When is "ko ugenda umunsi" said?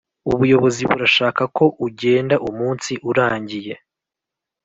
1.57-2.91